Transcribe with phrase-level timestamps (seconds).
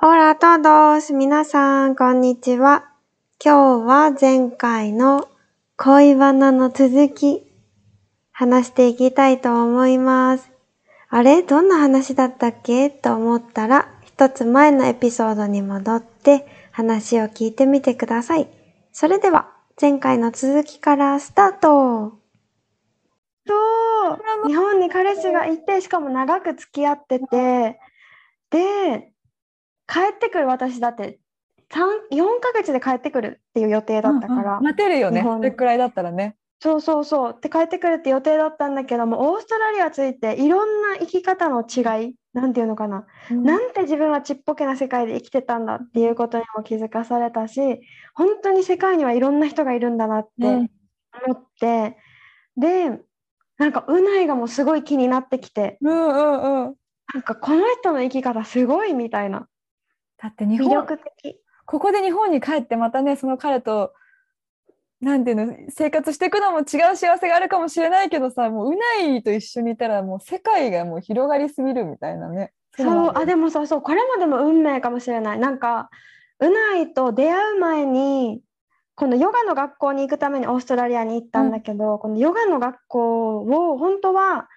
[0.00, 1.12] Hola a todos!
[1.12, 2.88] 皆さん、こんにちは。
[3.44, 5.28] 今日は前回の
[5.76, 7.42] 恋バナの続き、
[8.30, 10.52] 話していきたいと思います。
[11.08, 11.42] あれ？
[11.42, 12.90] どんな話だったっけ？
[12.90, 18.46] と思ったら、一つ前のエピソードに戻って話を聞いてみてください。
[18.92, 22.20] それでは、前回の続きからスタート
[23.48, 23.54] そ
[24.44, 27.80] う日本に彼氏がいて、しかも長く付き合ってて、
[28.50, 29.10] で、
[29.88, 31.18] 帰ってくる私だって、
[31.70, 35.22] 3、4ヶ月で帰ってくるっていう予定だったから、うんうん待てるよね。
[35.22, 36.36] それくらいだったらね。
[36.60, 37.38] そうそうそう。
[37.40, 43.06] で、帰ってくるって予定だったんだけども、オーストラリアついていろんな生き方の違い、なんていうのかな。
[43.30, 47.60] なんて自分はちっぽけな世界で生きてたんだっていうことにも気づかされたし、
[48.14, 50.70] 本当に世界にはいろんな人がいるんだなってうん
[51.26, 51.96] 思って、
[52.56, 53.00] で、
[53.56, 56.74] なんか、うないがもうすごい気になってきて、うんうんうん。
[57.14, 59.48] なんかこの人の生き方すごいみたいな。
[60.20, 60.98] だって日魅本。
[61.64, 63.92] ここで日本に帰ってまたね、その彼と、
[65.00, 72.52] なんていうの、生活していくのも違う幸せがあるかもしれないけどさ、もううないと一緒にいたらもう世界がもう広がりすぎるみたいなね。
[72.76, 75.38] そう、あ、ででもそうそう、これもでも運命かもしれない。
[75.38, 75.90] なんか、
[76.40, 78.40] うないと出会う前に、
[78.94, 84.48] このヨガの学校に行くためにオーストラリアに行ったんだけど、このヨガの学校を本当は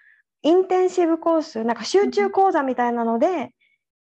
[0.42, 3.54] インテンシブコース、なんか集中講座みたいなので、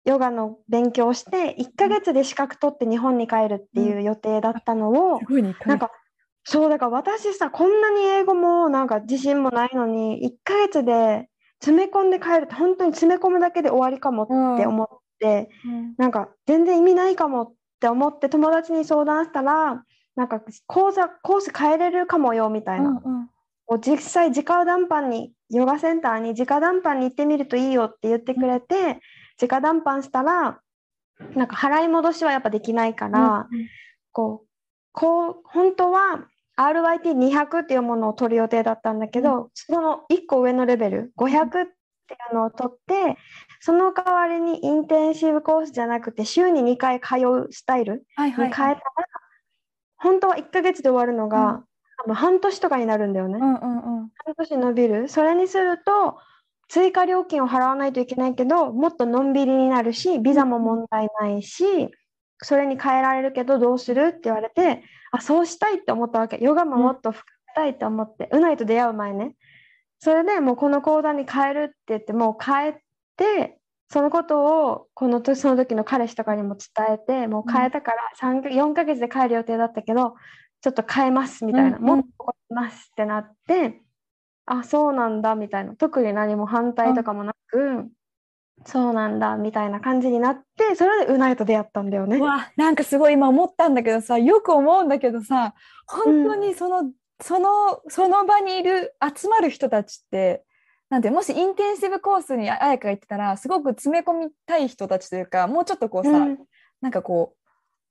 [0.06, 5.92] ヨガの勉強をして、1ヶ月で資格取って日本に帰るっていう予定だったのをす、ごいになんか、
[6.44, 11.28] そう、だから私さ、こんなに英語もなんか自信もないのに、1ヶ月で
[11.60, 14.88] 詰め込んで帰るって、本当に詰め込むだけで終わりかもって思っ
[15.20, 15.50] て、
[15.98, 19.84] なんか全然意味ないかもって思って友達に相談したら、
[20.16, 23.02] なんか講座、コース変えれるかもよみたいな。
[23.66, 29.00] こう実際直談判に、ヨガセンターに直談判に行ってみるといいよって言ってくれて、
[29.42, 30.60] 直談判したら、
[31.36, 33.48] なんか払い戻しはやっぱできないから、
[34.12, 34.48] こう、
[34.92, 41.52] こう、本当は RYT200 っていうものを取る予定だったんだけど、その1個上のレベル、500っ
[42.08, 43.18] ていうのを取って、
[43.60, 48.82] その代わりにインテンシブコースじゃなくて、週に2回通うスタイルはいはいに変えたら、
[49.98, 51.64] 本当は1ヶ月で終わるのが、
[51.98, 53.40] 多分半年とかになるんだよね。
[53.42, 54.12] うんうんうん。
[54.26, 55.10] 半年伸びる。
[55.10, 56.18] それにすると、
[56.68, 61.64] 追加料金を払わないといけないけど、もっとのんびりになるし、ビザも問題ないし、
[62.42, 66.38] それに変えられるけどどうするって言われて、あ、そうしたいって思ったわけ。
[66.42, 69.36] ヨガももっと深めたいって思って、うないと出会う前ね。
[70.00, 72.82] それでもうこの講座に変えるって言って、もう変え
[73.16, 73.60] て、
[73.90, 80.16] そのことをこの時その時の彼氏とかにも伝えて、もう変えたから3か4ヶ月で帰る予定だったけど、
[80.62, 83.84] ちょっと変えますみたいな、うんうんもっと残りますってなって、
[84.46, 87.90] あ、そうなんだみたいな、特に何も反対とかもなく、
[88.64, 92.18] そうなんだみたいな感じになって、それでうないと出会ったんだよね。
[92.18, 92.24] う。
[92.24, 95.54] わなんかすごい今思ったんだけどさよく思うんだけどさ
[95.86, 96.92] 本当にその、
[97.22, 100.44] そのその場にいる集まる人たちって
[100.90, 106.38] なんてもしインテンシブコースにあやかが行ってたらすごく詰め込みたい人たちというかもうちょっとこうさ、うん。
[106.82, 107.45] なんかこう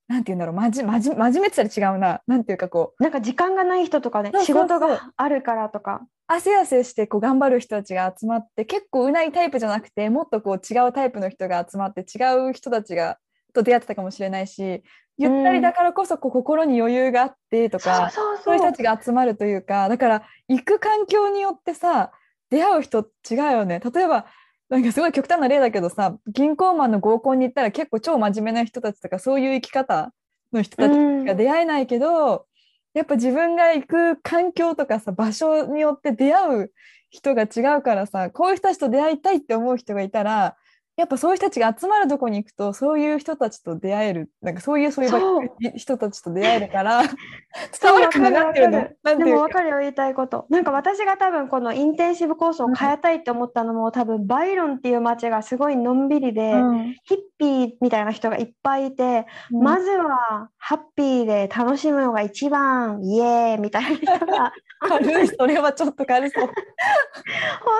[0.06, 2.20] なんて言うんだろうまじまじ真面目って言ったら違うな。
[2.26, 6.02] なんていうかこうなんか時間がない人とかね、仕事があるからとか。
[6.26, 13.18] 汗汗してこう頑張る人たちが集まって結構うないタイプじゃなくてもっとこう違うタイプの人が集まって違う人たちが
[13.52, 14.82] と出会ってたかもしれないし
[15.18, 18.38] ゆったりだからこそこう心に余裕があってとか、そう。
[18.42, 22.10] そういう人たちが集まるというかだから行く環境によってさ
[22.50, 23.80] 出会う人違うよね。
[23.80, 24.26] 例えば
[24.68, 30.12] なんかすごい極端な例だけどさ銀行マンの合コンに行ったら結構超真面目な人たちとかそういう生き方
[30.52, 31.24] の人たちうん。
[31.24, 32.46] が出会えないけど、
[32.94, 36.72] やっぱ自分が行く環境とかさ場所によって出会う
[37.10, 40.56] 人が違うからさこういう人たちと出会いたいって思う人がいたら
[40.96, 47.02] やっぱそういう人たちが集まるとこに行くとそういう人たちと出会えるなんかそういうそういう人たちと出会えるから
[47.80, 48.88] 伝わるかななんていうの？
[49.04, 50.46] でも分かるよ言いたいこと。
[50.50, 56.96] なんか私が多分このインテンシブコースを変えたいって思ったのも、多分バイロンっていう街がすごいのんびりで、うん。
[57.04, 59.62] ヒッピーみたいな人がいっぱいいて、うん。
[59.62, 64.52] まずはハッピーで楽しむのが一番イエーイみたいな人が
[64.88, 66.46] 軽いそれはちょっと軽そう。
[66.46, 66.54] 本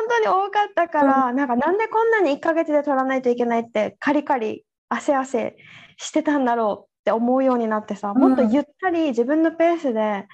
[0.08, 5.56] 当に多かったから、なんかなんでこんなに1ヶ月で取らないといけないってカリカリ汗汗
[5.96, 10.26] してたんだろうって思うようになってさ、もっとゆったり自分のペースで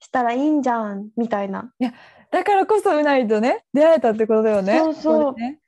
[0.00, 1.72] したらいいんじゃんみたいな。
[2.30, 4.78] だからこそうないとね出会えたってことだよね。
[4.78, 5.58] そうそうね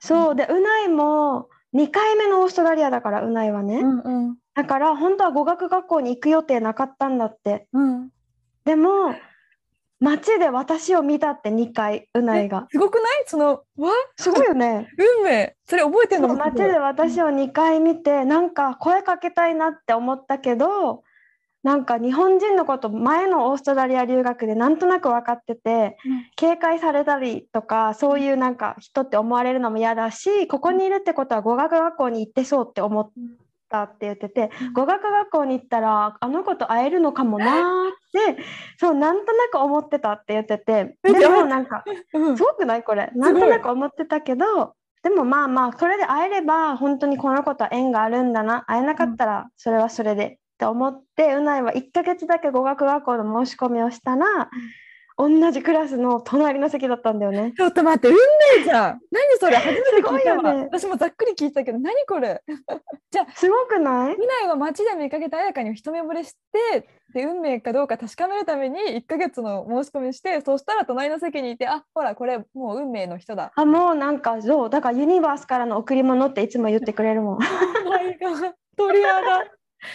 [0.00, 8.10] そうでうないも2回目のオーストラリアだからうないはね、うんうんだから本当は語学学校に行く予定なかったんだってうん。
[8.64, 9.12] でも
[10.04, 12.66] 街で私を見たって2回うないが。
[12.70, 13.24] すごくない？
[13.26, 13.90] そのわ？
[14.16, 14.88] すごいよね。
[15.18, 15.56] 運命。
[15.66, 16.34] それ覚えてんの？
[16.34, 21.02] 街で私を2回見てなんか声かけたいなって思ったけど
[21.62, 26.26] なんか日本人のこと前のオーストラリア留学でなんとなく分かっててうん。
[26.36, 33.10] 警戒されたりとかそういうなんか人って思われるのも嫌だしここにいるってことは語学学校に行ってそうって思っ
[33.70, 34.72] たって言っててうん。
[34.74, 38.42] 語学学校に行ったらあの子と会えるのかもなーって
[38.78, 41.84] そうなんとなく思ってたって言っててえでもなんか
[42.14, 42.36] うん。
[42.36, 43.10] すごくないこれ？
[43.14, 48.64] なんとなく思ってたけどでもまあまあそれで会えれば本当にこの子とは縁があるんだな。
[48.66, 50.38] 会えなかったらそれはそれで。
[50.54, 54.48] って思ってうないは1ヶ月だけ語学学校の申し込みをしたら
[55.16, 57.52] 同じクラスの隣の席だったんだよね。
[57.56, 58.14] ちょっと待って運
[58.58, 59.00] 命じゃん。
[59.12, 60.62] 何それ初めて聞いたわ、ね。
[60.64, 62.42] 私もざっくり聞いたけど何これ。
[63.36, 64.14] すごくない？
[64.14, 66.34] 未来は街で見かけた彩香に一目惚れし
[66.72, 73.52] てで運命かどうか確かめるために1ヶ月の申し込みしてそしたら隣の席にいてあほらこれもう運命の人だ。
[73.54, 77.38] あもうなんかそうだからユニバースからの贈り物っていつも言ってくれるもん。
[78.76, 79.44] 鳥肌。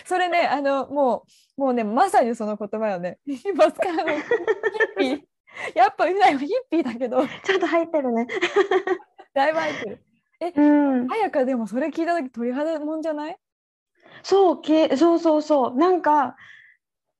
[0.05, 1.23] それねあのも
[1.57, 3.17] うもうねまさにその言葉よね。
[3.25, 4.19] 今からのヒッピー
[5.99, 7.27] ぱ未来はヒッピーだけど。
[7.43, 8.27] ちょっと入ってるね。
[9.33, 9.99] だいぶ入ってる。
[10.55, 11.07] うん。
[11.11, 13.37] 彩香でもそれ聞いた時鳥肌もんじゃない？
[14.23, 15.75] そうけそうそうそう。
[15.77, 16.35] なんか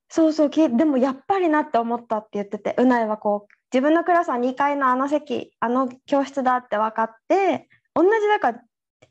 [0.08, 2.76] そうそうけでもやっぱりなって思ったって言ってて。
[2.78, 8.62] うないはこう自分のクラスは2階のあの席あの教室だって分かって同じだから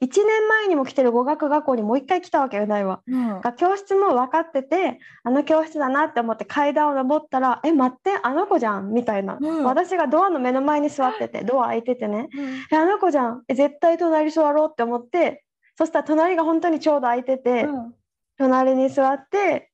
[0.01, 3.01] 1年前にも来てる語学学校にもう1回来たわけうないは。
[3.09, 3.41] うん。
[3.41, 9.65] が教室も分かっててあの教室だなって思って階段を登ったら「え待ってあの子じゃん」みたいな、うん。
[9.65, 12.29] 私がドアの目の前に座っててドア開いててね。
[12.71, 13.45] えあの子じゃん。
[13.49, 15.45] え絶対隣座ろうって思って
[15.77, 17.95] そしたら隣が本当にちょうど空いてて、うん。
[18.39, 19.73] 隣に座って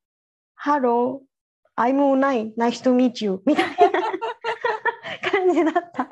[0.64, 1.20] 「Hello
[1.76, 3.76] I'm Unai nice to meet you」みたいな
[5.30, 6.08] 感じだった。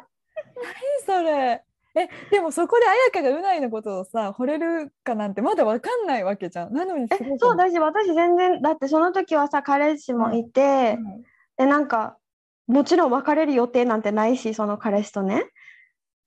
[1.06, 1.65] 何それ
[1.96, 6.74] えでもそこで彩香がうないのことをさ惚れるかなんてまだわかんないわけじゃん。
[6.74, 11.22] なのにえそうだし私全然だってその時はさ彼氏もいて、うん
[11.56, 12.18] でなんか
[12.66, 15.46] もちろん別れる予定なんてないしその彼氏とね。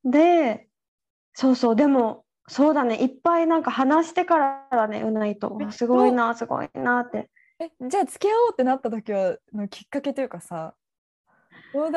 [0.04, 0.68] で
[1.34, 5.56] そうそうでもそうだねいっぱいなんか話してからだねうないと。
[5.62, 7.30] えすごいなすごいなって。
[7.60, 10.74] えじゃあ付き合おうってなった時はのきっかけというかさ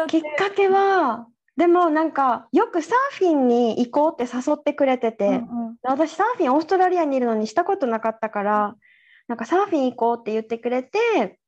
[0.09, 1.27] きっかけは
[1.57, 5.39] でもなんかよくサーフィンに行こうって誘ってくれてて、うんう
[5.73, 5.77] ん。
[5.83, 8.75] 私サーフィンオーストラリアにいるのにしたことなかったから
[9.29, 11.39] なんかサーフィン行こうって言ってくれて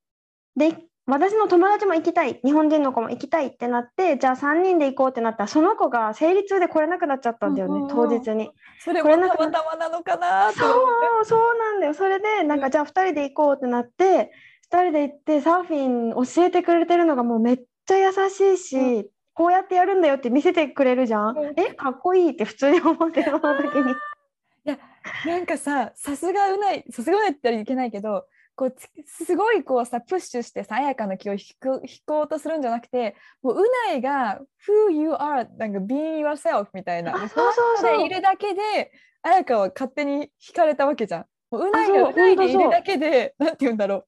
[0.57, 7.91] で私の友達も行きたい日本人の子も行きたいってなってじゃあ3人で行こうってなったらその子が生理痛で来れなくなっちゃったんだよね、うんうん。
[7.91, 8.51] うん当日に。
[8.81, 9.65] それもこれなんかたまた。
[9.65, 10.59] まなのかなと。
[10.59, 11.95] そうそうなんだよ。
[11.95, 14.33] それでなんかじゃあ2人で行こうってなって
[14.73, 21.55] 2人で行ってサーフィン教えてくれてるのがもうめっちゃ優しいし、うこうやってやるんだよって見せてくれるじゃん、うん。
[21.57, 23.95] えかっこいいって普通に思ってその時に。
[25.27, 28.27] なんかささすがうないさすがうないって言ったらいけないけど
[28.57, 37.15] こうつすごいこうさプッシュしてさ彩香の気を引く引こうとするんじゃなくてもううないが「Who you are」なんか「being yourself」みたいな。
[37.15, 38.07] あそうそうそう。
[38.07, 41.27] いるだけで彩香は勝手に惹かれたわけじゃん。
[41.51, 44.07] もううないがうないでいるだけでなんて言うんだろう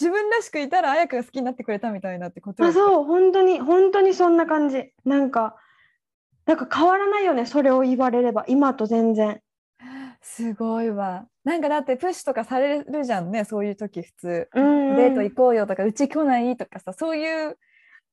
[0.00, 5.56] 自分らしくいたら彩香が好きになってくれたみたいなってことよあそう本当に本当にそんな感じなんか
[6.46, 9.40] なんか変わらないよねそれを言われれば今と全然
[10.22, 11.26] すごいわ。
[11.44, 14.48] なんかだってプッシュとかされるじゃんねそういう時普通。
[14.54, 17.56] うんデート行こうよとかうち来ないとかさそういう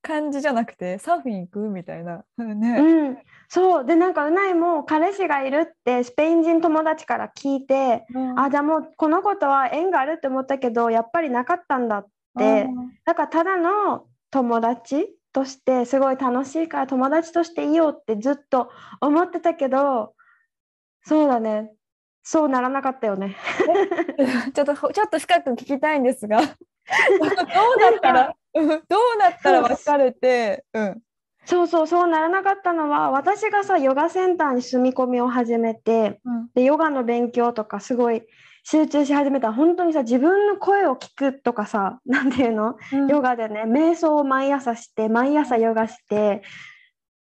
[0.07, 2.23] 感じじゃなくてサーフィン行くみたいな。
[2.37, 2.79] ね。
[2.79, 3.17] うん、
[3.49, 3.85] そう。
[3.85, 8.39] でなんかうないも彼氏がいるってスペイン人友達から聞いて、うん。
[8.39, 12.69] あじゃあもうこの子とは縁があるって思ったけどやっぱりなかったんだって。
[13.05, 18.71] だからただの友達としてすごい楽しいから友達としていいよってずっと
[19.01, 20.13] 思ってたけど
[21.03, 21.71] そうだね。
[22.23, 23.37] そうならなかったよね。
[24.53, 26.39] ちょっとほちょっと深く聞きたいんですが。
[26.41, 26.49] どう
[27.79, 28.27] なったら？
[28.27, 28.33] うん
[28.89, 31.01] どうなったら別れてうん。
[31.45, 36.49] そうそうそうならなかったのは私がさヨガセンターに住み込みを始めてうん。
[36.53, 38.23] でヨガの勉強とかすごい
[38.63, 39.47] 集中し始めた。
[39.47, 43.07] ら本当にさ自分の声を聞くとかさ なんていうの、うん。
[43.07, 46.41] ヨガでね瞑想を毎朝して毎朝ヨガして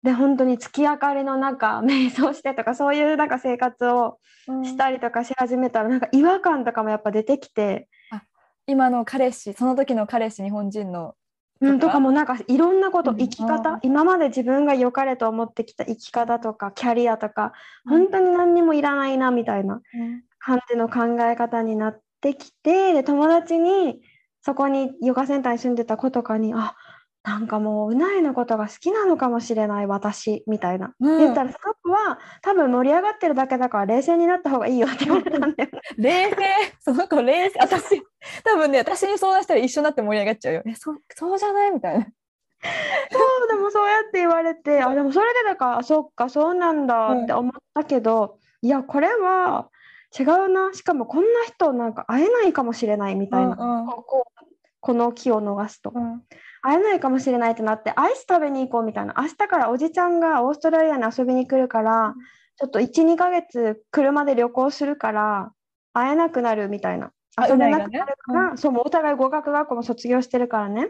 [0.04, 4.66] で本当に月明かりの中 瞑想してとかそういうなんか生活をうん。
[4.66, 7.88] したりとかし始めたらなんか違和感とかもやっぱ出てきて、
[8.68, 11.16] 今の彼氏その時の彼氏日本人の
[11.62, 11.92] うん、とか？
[11.92, 13.80] とかもなんかいろんなことうん生き方、うん。
[13.84, 17.54] 今まで自分が良かれと思ってきた生き方とかキャリアとか
[17.86, 18.00] うん。
[18.04, 20.24] 本当に何にもいらないなみたいなうん。
[20.40, 24.02] 感じの考え方になってきてで友達に
[24.42, 26.76] そこにヨガセンターに住んでた子とかにあ
[27.24, 31.18] なんかもううないのことが好きなのかもしれない私みたいな、うん。
[31.20, 35.80] 言ったらその子は多分盛り上がってるだけだから冷静になった方がいいよって言われたんだよね。
[35.98, 36.36] 冷静。
[36.82, 37.60] その子冷静。
[37.60, 38.02] 私
[38.44, 40.64] 多分ね私に相談したら一緒になって盛り上がっちゃうよ。
[40.66, 41.72] えそそうじゃない？
[41.72, 42.06] みたいな。
[43.12, 49.70] そうでもそうやって言われてあでもそれでだからあそっかそうなんだって思ったけど、いやこれは
[50.18, 50.74] 違うな。
[50.74, 53.88] しかもこんな人なんか会えないかもしれないみたいな、うんうん。
[53.88, 55.94] この気を逃すと。
[55.96, 56.24] うん
[56.64, 59.14] 会えないかもしれないってなってアイス食べに行こうみたいな。
[59.18, 62.16] 明日からおじちゃんがオーストラリアに遊びに来るから
[62.58, 65.52] ちょっと12ヶ月車で旅行するから
[65.92, 67.12] 会えなくなるみたいな。
[67.36, 70.88] あ遊べうなくなるから、そうもうお互い語学学校も卒業してるからね、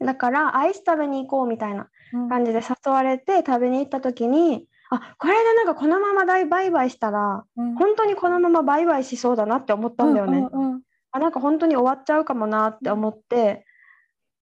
[0.00, 2.28] だからアイス食べに行こうみたいなうん。
[2.28, 7.74] 感じで誘われて食べに行った時にあこれでなんかこのまま大バイバイしたらうん。
[7.76, 10.46] 本当にこのままバイバイしそうだなって思ったんだよね。
[10.52, 10.82] うんうん。
[11.12, 13.64] あなんか本当に終わっちゃうかもなって思って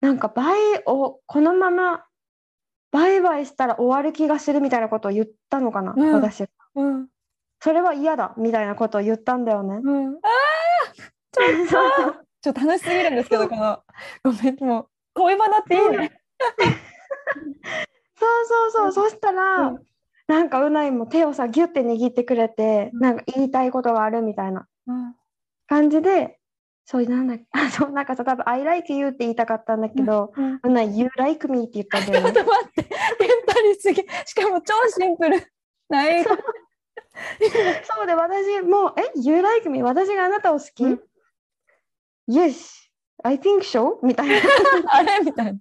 [0.00, 2.04] なんかバイをこのまま
[2.90, 6.12] バイバイしたら終わる気がするみたいなことを言ったのかな、うん。
[6.14, 7.08] 私うん。
[7.60, 9.78] それは嫌だみたいなことを言ったんだよね。
[9.82, 10.06] うん。
[10.08, 10.20] あー
[11.32, 12.24] ちょっと。
[12.42, 13.82] ちょっと楽しすぎるんですけどこの
[14.24, 16.10] ごめんもう恋バナっていいね。
[18.18, 18.28] そう
[18.70, 19.86] そうそう、そしたら、うん。
[20.26, 23.00] なんかうないも手をさギュッて握ってくれて、うん。
[23.00, 25.14] なんか言いたいことがあるみたいなうん。
[25.68, 26.39] 感じで
[26.90, 32.32] そうなんだ あそうなんかさ多分「I like you」って言いたかったんだけど、うんうない「You like me」って言ったんだちょっよね。
[32.32, 34.04] と待って、テンパりすぎ。
[34.26, 35.40] しかも超シンプル。
[35.88, 36.30] な英語。
[37.84, 41.00] そうで私もう「え？You like me」私があなたを好き、うん
[42.28, 42.89] ?Yes
[43.22, 43.98] I think so?
[44.02, 44.34] みたいな。
[44.88, 45.20] あれ？
[45.24, 45.58] みたいな。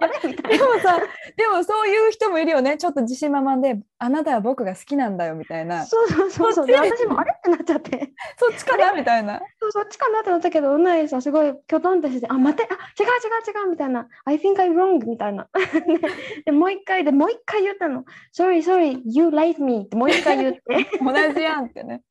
[0.00, 0.20] あれ？
[0.28, 0.58] みたいな。
[0.58, 0.98] でもさ、
[1.36, 2.76] でもそういう人もいるよね。
[2.78, 5.84] ちょっと自信満々で、あなたは僕が好きなんだよみたいな。
[5.86, 6.66] そうそうそうそう。
[6.66, 6.76] で。
[6.76, 7.32] 私もあれ？
[7.36, 8.12] ってなっちゃって。
[8.36, 8.92] そっちかな？
[8.92, 9.40] みたいな。
[9.60, 10.20] そうそっちかな？
[10.20, 14.08] ってなったけどうないさすごいきょとんってしてあ待ってあ違う違う違うみたいな。
[14.24, 15.48] I think I'm wrong みたいな。
[15.54, 18.04] ででもう一回でもう一回言ったの。
[18.36, 20.60] Sorry sorry you like me ってもう一回言って。
[21.02, 22.02] 同じやんってね。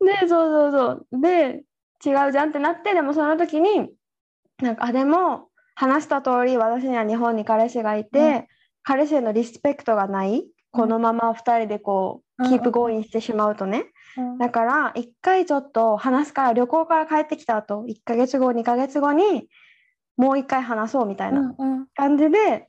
[0.00, 1.06] でそうそうそう。
[1.20, 1.62] で
[2.04, 3.90] 違うじゃんってなってでもその時に
[4.60, 8.46] なんかあでも話した通り私には日本に彼氏がいて、うん。
[8.84, 12.50] 彼氏へのリスペクトがないこのまま2人でこう、うん。
[12.50, 13.86] キープゴーインしてしまうとね、
[14.38, 19.48] だから一回ちょっと話すから旅行から帰ってきた後1ヶ月後2ヶ月後に
[20.16, 21.86] もう一回話そうみたいなうんうん。
[21.94, 22.68] 感じで、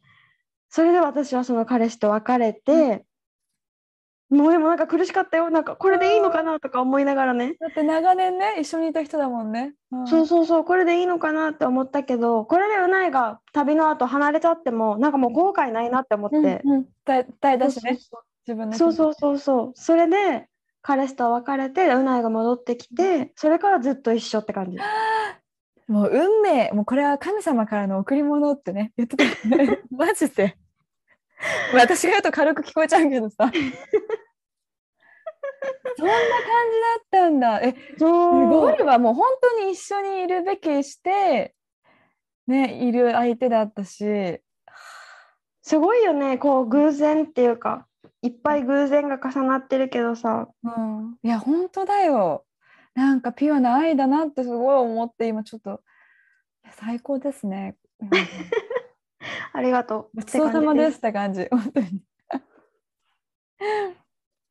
[0.70, 3.06] それで私はその彼氏と別れて、
[4.30, 5.50] もうでもなんか苦しかったよ。
[5.50, 9.74] なんかこれでいいのかなとか思いながらね、だって長年ね、一緒にいた人だもんね。
[9.92, 10.08] うん。
[10.08, 16.86] そうそうそうこれでいいのかなって思ったけどこれでうないが旅の後離れちゃってもなんかもう後悔ないなって思って、うんうん。
[17.06, 19.72] 伝え伝えたしね、そうそう自分そうそうそうそう。
[19.76, 20.48] それで
[20.82, 24.78] 彼氏と別れてうないが戻ってきてそれからずっと一緒って感じ。
[25.88, 29.30] もう運命、もうこれは神様からの贈り物ってね、言ってたよ
[29.66, 29.82] ね。
[29.92, 30.58] マジで。
[31.74, 33.52] 私が言うと軽く聞こえちゃうけどさ。
[35.98, 37.60] そんな感じだったんだ。
[37.62, 38.98] え、すごいわ。
[39.00, 41.56] もう本当に一緒にいるべきして、
[42.48, 44.42] ね、いる相手だったし。
[45.62, 47.88] すごいよねこう偶然っていうか
[48.22, 51.18] いっぱい偶然が重なってるけどさうん。
[51.24, 52.46] いや、本当だよ。
[52.96, 55.82] なんかピュアな愛だなってすごい思って、今ちょっと、
[56.66, 57.76] いや最高ですね。
[58.00, 58.10] うん
[59.54, 62.04] ありがとうごちそうさまですって感じ、本当に。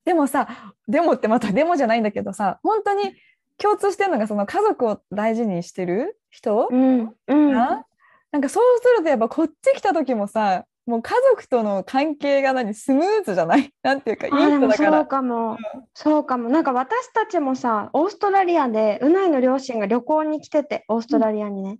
[0.05, 0.49] でもさ、
[0.89, 3.15] でもってまたでもじゃないんだけどさ、本当に
[3.59, 7.53] 共通してるのがその家族を大事にしてる人、うんうん。
[7.53, 7.85] な？
[8.33, 12.75] なんかそうするとやっぱこっち来た時もさ、もう家族との関係が何？
[12.75, 13.71] スムーズじゃない？
[13.83, 15.07] なんていうかいい人だから。
[15.07, 15.59] かも、
[15.95, 16.49] そうかも。
[16.49, 21.79] なんか私たちもさオーストラリアでうないの両親が旅行に来ててオーストラリアにね、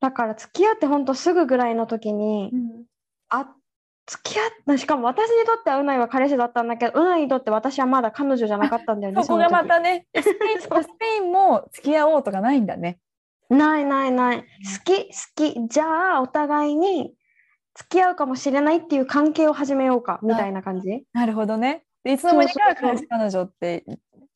[0.00, 2.84] だから付き合ってほんとすぐぐらいの時に、うん。
[3.30, 3.46] あ
[4.06, 12.98] 付き合ったしかも私にとってはうないは彼氏だったんだけどうないにとって私はまだ彼女じゃなかったんだよねそこがまたね、 スペインスペインも付き合おうとかないんだね。
[13.50, 14.38] ないないない。
[14.40, 14.44] 好
[14.84, 15.68] き好き。
[15.68, 17.14] じゃあお互いに
[17.74, 21.04] 付き合うかもしれないっていう関係を始めようかみたいな感じ。
[21.12, 21.84] なるほどね。
[22.04, 23.84] でいつの間にか彼氏彼女って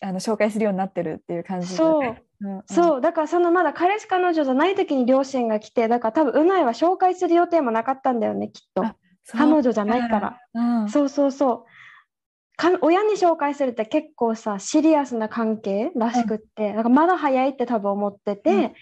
[0.00, 2.16] あの紹介するようになってるっていう感じで、そう。
[2.40, 2.62] うんうん。
[2.66, 3.00] そう。
[3.00, 8.84] だからそのまだ彼氏彼女じゃない時に両親が来てだから多分うないは紹介する予定もなかったんだよねきっと
[9.32, 11.64] 彼女じゃないから、うん、そうそうそう。
[12.56, 18.72] か親に紹介するって結構さシリアスな関係らしくって、なんかまだ早いって多分思ってて、うん。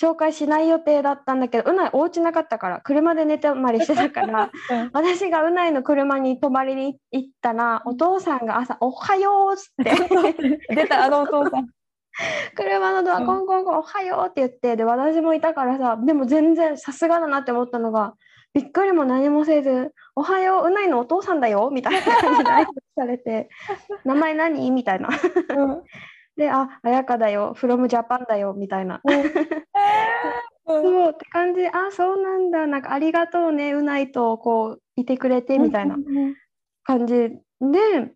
[0.00, 4.90] 紹介しない予定だったんだけどうないお家なかったから車で寝てまりしてたから うん。
[4.92, 10.62] 私がうないの車に泊まりに行ったらお父さんが朝「おはよう」っつって。
[10.72, 11.68] 出たあのお父さん。
[12.54, 13.26] 車のドアうん。
[13.26, 18.14] コンコンコン「おはよう」って言ってで私もいたからさでも全然さすがだなって思ったのが
[18.54, 23.48] びっくりも何もせず「おはよううないのお父さんだよ」みたいな感じで挨拶されて
[24.04, 25.08] 「名前何?」みたいな。
[25.56, 25.82] うん
[26.36, 29.00] で「あ綾香だよ from Japan だよ」みたいな。
[29.04, 29.22] うん
[30.70, 36.34] そうって感じで「あそうなんだなんかありがとうねうないとこういてくれて」みたいなうん
[36.84, 38.12] 感じで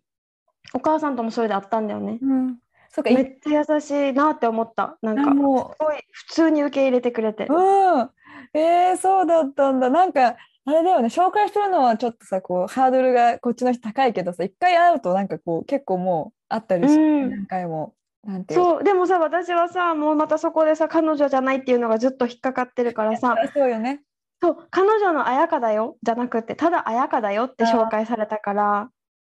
[0.73, 2.19] お母さんともそれで会ったんだよね。
[2.21, 2.59] うん
[2.89, 4.99] そうか、めいっちゃ優しいなって思った。
[5.01, 7.47] なんかすごい普通に受け入れてくれて。
[7.47, 8.09] うん。
[8.53, 9.89] えー、そうだったんだ。
[9.89, 17.29] なんか、あれだよね、紹介するのはちょっとさ、こう、ハードルがこっちの人高いけどさ、一回会うとなんかこう、結構もうあったりして、うん。
[17.31, 17.93] 何回も。
[18.25, 18.61] なんていう。
[18.61, 18.83] そう。
[18.83, 23.35] でもさ私はさもうまたそこでさ彼女じゃないっていうのがずっと引っかかってるからさ。
[23.37, 24.01] あそうよね。
[24.41, 24.67] そう。
[24.71, 25.97] 彼女の綾香だよ。
[26.03, 28.89] じゃなくてただ綾香だよって紹介されたから。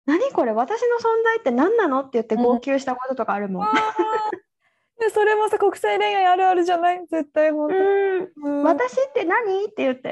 [0.05, 0.51] 何これ？
[0.51, 2.01] 私の存在って何なの？
[2.01, 3.63] って言って号泣したこととかあるもん。
[3.63, 3.73] あー
[5.07, 7.05] でそれもさ、国際恋愛あるあるじゃない？
[7.07, 7.79] 絶対本当に。
[7.79, 7.83] う
[8.49, 9.65] んうん私って何？
[9.65, 10.09] って言って。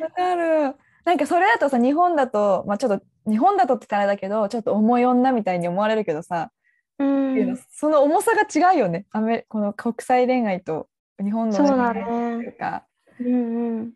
[0.00, 0.74] わかる。
[1.04, 6.50] なんかそれだとさ、日本だと、まあちょっと、日本だとって言ったらあれだけど、ちょっと重い女みたいに思われるけどさ、
[6.98, 9.06] うんその重さが違うよね。
[9.10, 10.88] アメこの国際恋愛と
[11.22, 12.54] 日本の恋愛っていね。
[12.54, 12.84] うか。
[13.18, 13.92] うんうん。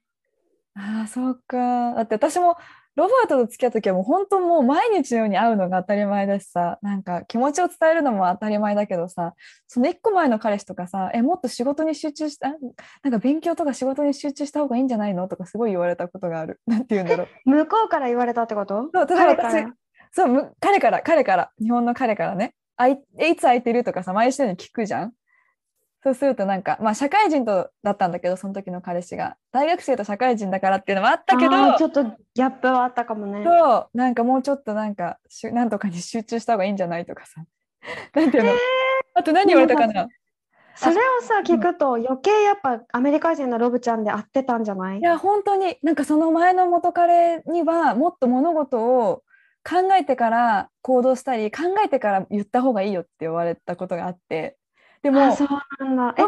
[0.74, 1.94] ああ、そうか。
[1.94, 2.56] だって私も
[2.96, 9.34] ロバートと付き合う時はもう本当もう毎日のように会うのが当たり前だしさ、なんか気持ちを伝えるのも当たり前だけどさ、
[9.66, 12.50] その一個前の彼氏とかさ、え、もっと仕事に集中した、
[13.02, 16.60] なんか勉強とか仕事に集中した方がいいんじゃないのとかすごい言われたことがある。
[16.66, 17.50] なんて言うんだろう。
[17.50, 18.88] 向こうから言われたってこと？
[18.92, 19.50] そう例えば彼から？
[19.50, 19.72] 私
[20.12, 25.12] そう、む彼から、彼から、日本の彼からね、あいえいつ空いてるとかさ、毎週に聞くじゃん。
[26.04, 29.38] そうするとなんか、まあ社会人とだったんだけど、その時の彼氏が。
[29.52, 33.42] 大学生と社会人だからっていうのもあったけど、ちょっとギャップはあったかもね。
[33.42, 37.42] そう、なんかもうちょっとなんか、しゅなんとかに集中した方がいいんじゃないとかさ。
[38.14, 38.50] なんていうの、
[39.14, 40.08] あと何言われたかな？
[40.74, 44.98] それをさ聞くと余計やっぱアメリカ人のロブちゃんで合ってたんじゃない？
[44.98, 49.22] いや、本当に、なんかその前の元彼には、もっと物事を
[49.66, 54.58] 考えてから行動したり、考えてから言った方がいいよって言われたことがあって。
[55.04, 55.48] でも、あそう
[55.84, 56.14] なんだ。
[56.16, 56.22] え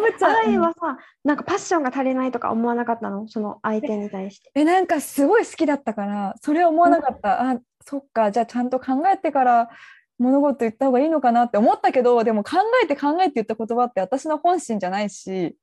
[0.46, 3.26] 愛はさなんかパッションが足りないとか思わなかったの？
[3.26, 4.50] その相手に対して。
[4.54, 7.40] え、なんかすごい好きだったから、それは思わなかった。
[7.52, 9.70] あ、そっか、じゃあちゃんと考えてから
[10.18, 15.56] 物事言った方がいいのかなって思ったけど、でも考えて考えて言った言葉って私の本心じゃないし、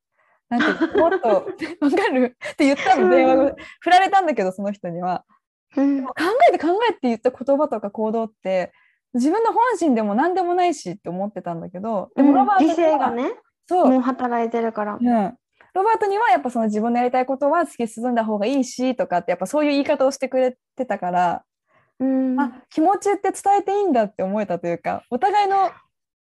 [0.49, 1.27] なんていうのもっと、
[1.85, 2.35] わかる？
[2.51, 3.55] って言ったの、電話で。
[3.81, 5.23] 振られたんだけど、その人には。
[5.77, 6.13] うん考
[6.49, 8.73] えて考えて言った言葉とか行動って、
[9.13, 13.31] 自分の本心でも何でもないしって思ってたんだけど、でもロバートには理性がね。
[13.67, 14.95] そう、もう働いてるから。
[14.95, 15.37] うん、
[15.73, 21.43] ロバートにはやっぱその自分のやりたいことは突き進んだ方がいいしとかってやっぱそういう言い方をしてくれてたから、
[21.99, 22.39] うん。
[22.39, 25.69] あ気持ちって伝えていいんだって思えたというかお互いの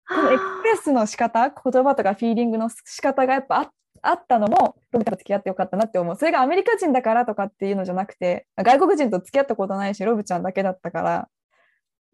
[0.10, 3.72] このエクスプレスの仕方言葉とかフィーリングの仕方がやっぱあ
[4.04, 6.16] あったのもロバートと付き合ってよかったなって思う。
[6.16, 11.28] それがアメリカ人だからとかっていうのじゃなくて外国人と付き合ったことないしロブちゃんだけだったから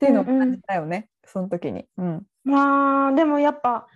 [0.03, 1.85] っていうのを感じたよね、その時に。
[1.97, 2.25] うん。
[2.43, 3.87] まあでもやっぱ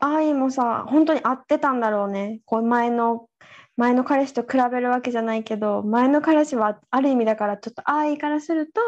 [0.00, 2.40] 愛もさ本当に合ってたんだろうね。
[2.44, 3.28] こう前の
[3.76, 8.80] 前の彼氏と比べるわけじゃないけど前の彼氏はある意味だからちょっと愛からすると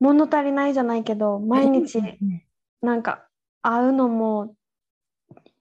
[0.00, 2.42] 物足りないじゃないけど毎日うん
[2.82, 3.26] なんか
[3.62, 4.54] 会うのも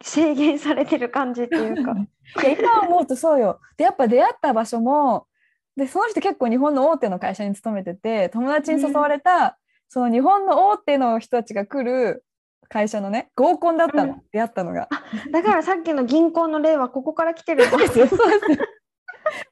[0.04, 1.94] 制限されてる感じっていうか。
[2.44, 3.60] いや今思うとそうよ。
[3.78, 5.28] でやっぱ出会った場所も
[5.76, 9.58] でその人結構日本の大手の会社に勤めてて友達に誘われた、
[9.94, 12.24] その日本の大手の人たちが来る
[12.70, 14.22] 会社のね合コンだったの、うん。
[14.32, 14.88] 出会ったのが。
[15.34, 17.66] だからさっきの銀行の例はここから来てる。
[17.66, 18.08] の そうですよ。
[18.08, 18.58] そうですよ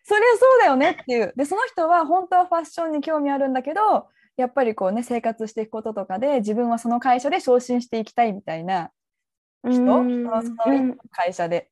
[0.01, 1.33] それはそうだよねっていう。
[1.35, 8.91] でその人は本当はファッションに興味あるんだけどやっぱりこうね生活していくこととかで自分はその会社で昇進していきたいみたいな
[9.69, 10.23] 人、うん。
[10.25, 11.69] そのその会社で。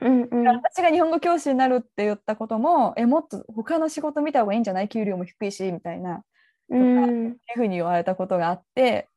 [0.00, 0.48] うんうん。
[0.48, 4.88] 私が日本語教師になるって言ったこともえもっと他の仕事見た方がいいんじゃない？
[4.88, 6.24] 給料も低いしみたいな
[6.70, 7.28] うん。
[7.28, 9.08] いうふうに言われたことがあって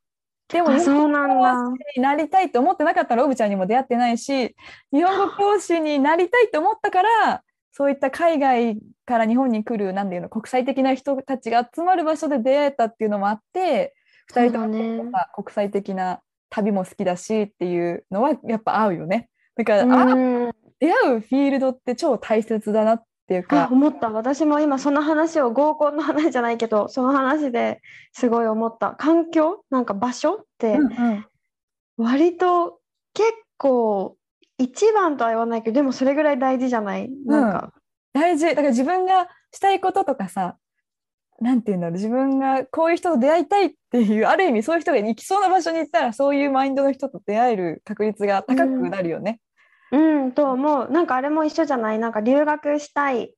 [0.50, 1.82] でもあそうなんだ。
[1.96, 4.56] になりたいと思ってなかったらロブちゃんにも出会ってないし
[4.92, 13.94] 日本語教師になりたいと思ったからそういった海外から日本に来るなんていうの国際的な人たちが集まる場所で出会えたっていうのもあって
[14.34, 19.30] 2人とも国際的な旅も好きだしっていうのはやっぱ合うよね。
[19.56, 20.50] だから、うん。
[20.50, 24.10] あ出会うフィールドって超大切だなっていうあか、思った。
[24.10, 27.80] 私も今その話を合コンの話じゃないけどその話で
[28.12, 28.96] すごい思った。
[28.98, 29.64] 環境？
[29.70, 31.26] なんか場所ってうんうん。
[31.98, 32.80] 割と
[33.14, 34.18] 結構
[34.58, 37.10] 一番とは言わないけどでもそれぐらい大事じゃない？
[37.26, 37.74] なんか、
[38.14, 38.48] 大事。
[38.48, 40.58] だから自分がしたいこととかさ
[41.40, 41.94] なんていうんだろう。
[41.94, 49.40] 自分がこういう人と出会いたいっていうある意味そういう人が行きそうな場所に行ったらそういうマインドの人と出会える確率が高くなるよね。
[49.92, 50.90] うん、と思う。
[50.92, 52.00] なんかあれも一緒じゃない。
[52.00, 53.34] なんか留学したい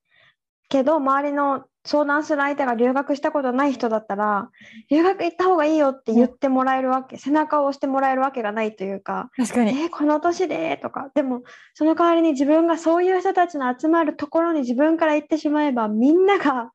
[0.70, 4.50] けど、周りの相談する相手が留学したことない人だったら、
[4.90, 9.82] 留学行った方がいいよって言ってもらえるわけ、背中を押してもらえるわけがないというか、確かに。
[9.82, 16.72] えーこの年でとか、でもその代わりに自分がそういう人たちの集まるところに自分から行ってしまえば、みんなが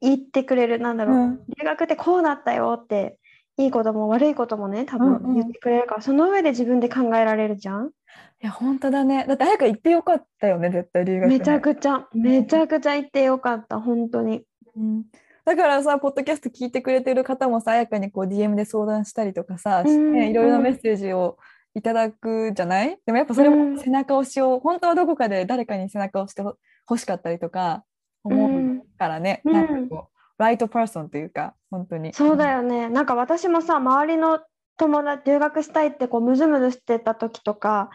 [0.00, 1.40] 言ってくれる、なんだろう、うん。
[1.58, 3.18] 留学ってこうなったよって、
[3.58, 5.22] いいことも悪いこともね、多うんうん。
[5.22, 7.88] 分言ってくれるから、その上で自分で考えられるじゃん？
[7.88, 7.90] い
[8.40, 9.24] や本当だね。
[9.26, 11.38] だって早く行ってよかったよね絶対留学ね。
[11.38, 14.42] めちゃくちゃ、めちゃくちゃ行ってよかった、本当に。
[14.76, 15.04] うん。
[15.44, 21.38] だからさポッドキャスト聞いてくれてる方もさやかにこう DM で相談したりとかさ、うんねいろいろなメッセージを
[21.74, 22.98] いただくじゃない？
[23.06, 23.74] でもやっぱそれうん。
[23.74, 26.56] も背中押しを、本当はどこかで誰かに背中を押してほ
[26.90, 27.84] 欲しかったりとか
[28.22, 29.52] 思うからね、うん。
[29.52, 32.12] なんかこうライトパーソンというか本当に。
[32.12, 32.88] そうだよね。
[32.88, 34.40] なんか私もさ、周りの
[34.76, 37.90] 友達、留学したいってこうムズムズしてた時とか、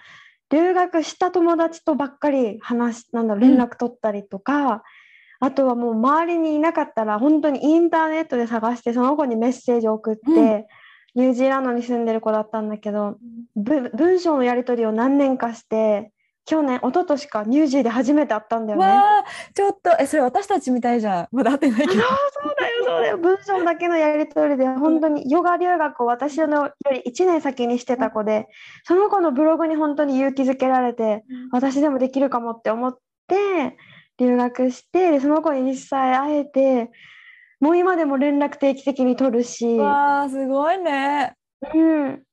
[0.50, 4.84] 留学した友達とばっかり話し、なんだ連絡取ったりとか、
[5.40, 10.66] あとはもう周りにいなかったら、本当にインターネットで探して、その子にメッセージを送って、うん。
[11.14, 13.18] ニュージーランドに住んでる子だったんだけど、
[13.56, 16.12] ぶ文章のやり取りを何年かして、
[16.46, 18.88] 去年、一昨年か、ニュージーで初めて会ったんだよね。
[19.54, 21.28] ちょっとえそれ私たちみたいじゃん。
[21.32, 21.94] まだ会ってないけど。
[21.94, 22.02] そう
[22.60, 23.18] だよ、そうだよ。
[23.20, 28.48] 文章だけのやり取りで、本当にヨガ留学を私のより1年先にしてた子で、
[28.84, 33.78] その子のブログに本当に勇気づけられて、私でもできるかもって思って、
[34.18, 36.92] 留学して、でその子に実際会えて、
[37.60, 41.36] もう今でも連絡定期的に取るし、わあすごいね。
[41.74, 42.24] うん、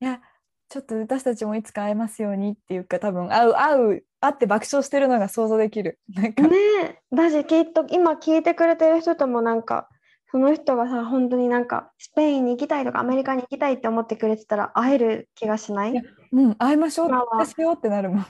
[0.00, 0.20] いや
[0.74, 6.00] ちょっと私たちもいつか会えますようにっていうか多分会う会う会って爆笑してるのが想像できる。
[6.12, 9.88] なんか、ねえ、だしきっと今聞いてくれてる人ともなんか、
[10.32, 15.94] その人がさ、本当になんか、スペインに行きたいとか、アメリカに行きたいって思ってくれてたら、会える気がしない？
[16.32, 17.26] うん会いましょう今は。
[17.46, 18.26] 私よってなるもん。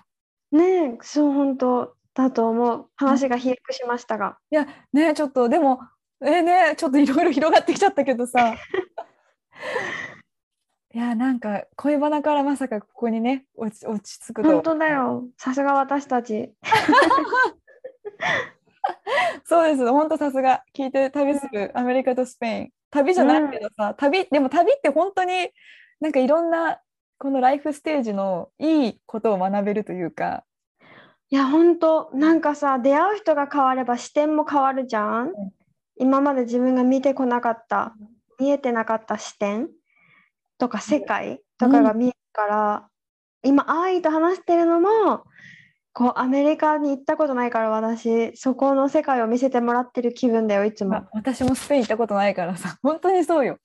[0.51, 2.91] ねえ、そう本当だと思う。
[2.97, 4.37] 話が飛躍しましたが。
[4.51, 5.81] いやねちょっとでも
[6.21, 8.55] えねちょっといろいろ広がってきちゃったけどさ
[10.95, 15.25] いやなんか恋バナからまさかここにね落ち落ち着くと本当だよ。
[15.37, 16.53] さすが私たち。
[19.45, 19.91] そうです。
[19.91, 20.63] 本当さすが。
[20.73, 21.73] 聞いて旅する。
[21.75, 22.71] アメリカとスペイン。
[22.93, 25.51] 旅じゃないけどさ、旅でも旅って本当に
[25.99, 26.79] なんかいろんな
[27.19, 30.45] このライフステージのいいことを学べるというか。
[31.29, 32.11] いや、本当。
[32.15, 35.33] なんかさ、出会う人が変われば視点も変わるじゃん。
[35.97, 37.97] 今まで自分が見てこなかった、
[38.39, 39.71] 見えてなかった視点
[40.59, 42.89] とか世界とかが見えるから、
[43.43, 45.25] 今、愛と話してるのも、
[45.93, 50.97] こう、アメリカに行ったことないから私、そこの世界を見せてもらってる気分だよ、いつも。
[50.97, 53.59] あ私もスペイン行ったことないからさ 本当にそうよ。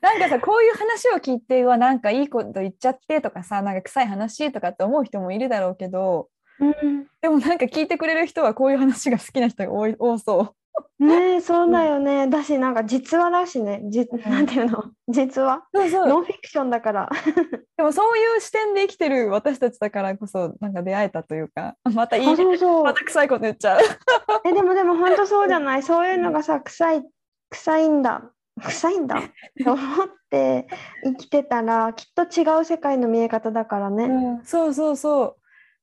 [0.00, 6.28] なんかさこういう話を聞いてはなんかいいこと言っちゃってとかさなんか臭い話とかって思う人もいるだろうけど
[6.60, 10.54] うんでもなんか聞いてくれる人はこういう話が好きな人が多い多そう。
[11.00, 12.28] ねえ、そうだよね。
[12.28, 13.80] だし、なんか実話だしね。
[13.88, 14.84] じ、なんていうの？
[15.08, 15.62] 実話？
[15.74, 17.08] そうそうノンフィクションだから。
[17.78, 22.92] でもそういう視点で生きてる私たちだからこそなんか出会えたというか またいいあ、そうそうま。
[22.92, 23.80] た臭いこと言っちゃう。
[24.44, 25.82] え、でもでも本当そうじゃない？
[25.82, 27.08] そういうのがさ、臭い、
[27.48, 28.30] 臭いんだ。
[28.62, 29.22] 臭いんだ？
[29.64, 30.66] と思って
[31.02, 34.04] 生きてたら、きっと違う世界の見え方だからね。
[34.04, 35.24] うん、そうそうそ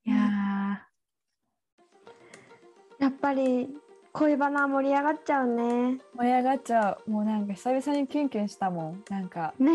[0.06, 0.10] う。
[0.10, 0.18] いや
[3.00, 3.68] やっぱり
[4.18, 5.64] 恋バナ盛り上がっちゃうね。
[5.64, 9.72] ー盛り上がっちゃうもうなんか久々にキュンキュンしたもんなんかね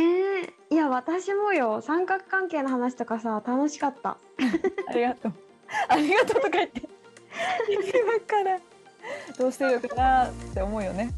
[0.70, 0.74] え。
[0.74, 1.80] いや、私もよ。
[1.80, 4.16] 三角関係の話とかさ、楽しかった。
[4.88, 5.32] ありがとう
[5.88, 6.82] ありがとうとか言って
[7.70, 8.58] 今から
[9.38, 11.10] どうしてるのかなって思うよね。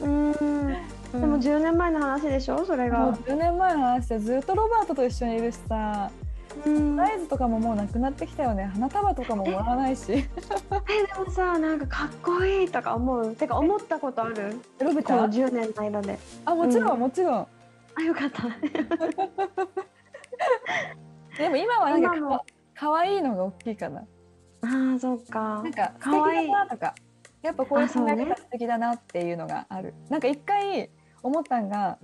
[0.00, 0.66] うーん。
[0.66, 0.76] うん
[1.12, 2.64] でも10年前の話でしょ？
[2.64, 3.18] それもうが。
[3.18, 6.10] 10年前の話でずっとロバートと一緒にいるしさ
[6.64, 6.96] うん。
[6.96, 8.64] サイズとかももうなくなってきたよね。
[8.72, 10.12] 花束とかももらわないし。
[10.12, 10.28] えで
[11.18, 13.34] もさなんかかっこいいとか思う？
[13.34, 14.60] てか思ったことある？
[14.80, 16.18] ロブちゃん？10年の間で。
[16.44, 17.46] あもちろん、もちろん。
[17.94, 18.42] あよかった。
[21.38, 22.44] でも今はなんかかわ
[22.74, 24.04] かわいいのが大きいかな。
[24.62, 25.62] あーそっか。
[25.62, 26.46] なんか素かわいい。
[26.46, 26.94] 敵だなとか
[27.42, 29.94] やっぱこういう考え方素敵だなっていうのがある。
[30.08, 30.90] なんか一回
[31.22, 31.98] 思ったんが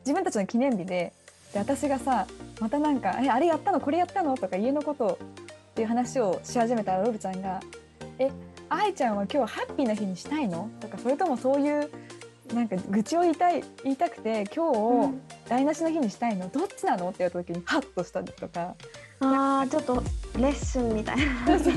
[0.00, 1.12] 自分たちの記念日で
[1.52, 2.26] で私がさ
[2.60, 3.80] またなんか「えあれやったの？
[3.80, 5.26] これやったの?」とか家のことっ
[5.74, 7.60] ていう話をし始めたらロブちゃんが
[8.18, 8.30] 「え
[8.68, 11.90] 愛ちゃんは今日ハッピーな日にしたいの?」とかそれともそういう
[12.54, 15.10] なんか愚痴を言いたい言いたくて今日を
[15.48, 17.08] 台無しの日にしたいの、どっちなの？
[17.08, 18.74] って言われた時にハッとしたりとか。
[19.20, 19.94] あーちょっと
[20.36, 21.24] レッスンみたいな。
[21.48, 21.68] なんか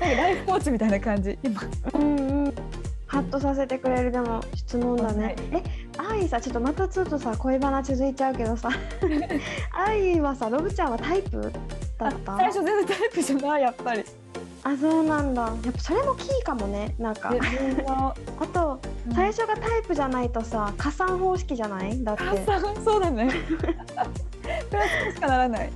[0.00, 1.38] ライフコーチみたいな感じ。
[1.42, 1.60] 今。
[1.94, 2.54] うんうん
[3.10, 4.12] ハッとさせてくれる。
[4.12, 5.62] でも質問だね、え
[5.98, 8.70] 愛さちょっとまたちょっとさ恋バナ続いちゃうけどさ。
[9.74, 11.52] 愛はさロブちゃんはタイプ
[11.98, 12.36] だった？
[12.36, 14.04] 最初全然タイプじゃないやっぱり。
[14.62, 15.42] あそうなんだ。
[15.42, 17.32] やっぱそれもキーかもねなんか。
[17.34, 19.14] あと、うん。
[19.14, 22.04] 最初がタイプじゃないとさ加算方式じゃない？
[22.04, 22.22] だって。
[22.46, 22.76] 加算？
[22.84, 23.28] そうだね。
[24.70, 25.72] プラスにしかならない。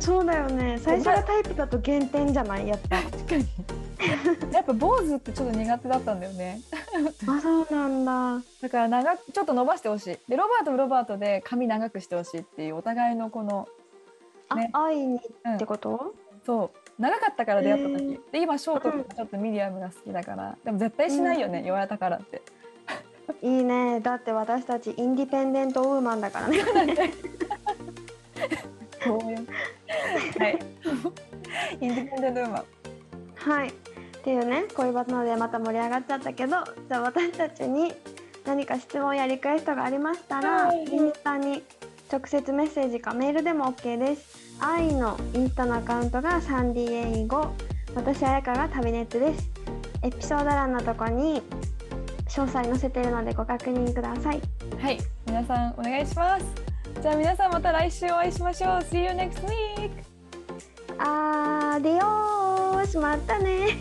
[0.00, 0.76] そうだよね。
[0.82, 2.66] 最初がタイプだと減点じゃない？
[2.66, 2.96] やっぱ。
[3.02, 3.46] 確かに
[4.52, 6.60] やっぱ坊主ってちょっと苦手だったんだよね。
[7.28, 8.44] あそうなんだ。
[8.62, 10.18] だから長くちょっと伸ばしてほしい。
[10.28, 13.68] でロバートもロバートで髪長くしてほしいっていうお互いのこの
[14.48, 14.70] あ、ね。
[14.72, 16.14] 愛にってこと、
[16.44, 16.78] そう。
[17.02, 20.56] 長かったから出会った時、で今ショートとかちょっとミディアムが好きだから。
[20.64, 22.42] でも絶対しないよね、言われたからって。
[23.42, 24.00] いいね。
[24.00, 26.58] だって私たち independent woman だからね。
[30.38, 30.58] はい。
[31.80, 32.64] インディペンデントウーマン。
[33.36, 33.93] はい
[34.24, 36.56] っていうね恋バナでまた盛り上がっちゃったけど
[36.88, 37.92] じゃあ私たちに
[38.46, 40.84] 何か質問やリクエストがありましたら、はい。
[40.84, 41.62] インスタに
[42.10, 44.56] 直接メッセージかメールでも OK です。
[44.60, 47.54] 愛のインスタのアカウントがサンディエイゴ
[47.94, 49.50] 私彩香が旅ネットです。
[50.02, 51.42] エピソード欄のとこに
[52.28, 54.40] 詳細載せてるのでご確認ください。
[54.80, 54.98] はい。
[55.26, 56.46] 皆さんお願いします。
[57.02, 58.70] じゃあ皆さんまた来週お会いしましょう。
[58.80, 59.90] See you next week!
[60.98, 62.43] アディオ
[62.86, 63.78] しまったね。